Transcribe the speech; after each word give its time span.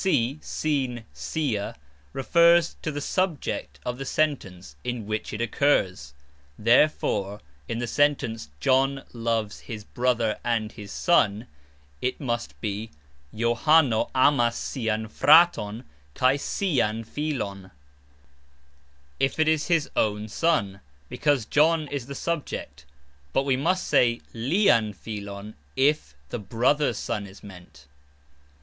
"Si" 0.03 0.39
("sin, 0.41 1.05
sia") 1.13 1.75
refers 2.11 2.75
to 2.81 2.91
the 2.91 2.99
"subject" 2.99 3.79
of 3.85 3.99
the 3.99 4.03
sentence 4.03 4.75
in 4.83 5.05
which 5.05 5.31
it 5.31 5.39
occurs; 5.41 6.15
therefore 6.57 7.39
in 7.67 7.77
the 7.77 7.85
sentence 7.85 8.49
"John 8.59 9.03
loves 9.13 9.59
his 9.59 9.83
brother 9.83 10.39
and 10.43 10.71
his 10.71 10.91
son," 10.91 11.45
it 12.01 12.19
must 12.19 12.59
be 12.61 12.89
"Johano 13.31 14.09
amas 14.15 14.55
sian 14.57 15.07
fraton 15.07 15.83
kaj 16.15 16.39
sian 16.39 17.03
filon" 17.03 17.69
if 19.19 19.37
it 19.37 19.47
is 19.47 19.67
his 19.67 19.87
own 19.95 20.21
(John's) 20.21 20.33
son, 20.33 20.79
because 21.09 21.45
John 21.45 21.87
is 21.89 22.07
the 22.07 22.15
subject, 22.15 22.85
but 23.33 23.43
we 23.43 23.55
must 23.55 23.87
say 23.87 24.19
"lian 24.33 24.93
filon" 24.95 25.53
if 25.75 26.15
the 26.29 26.39
brother's 26.39 26.97
son 26.97 27.27
is 27.27 27.43
meant. 27.43 27.85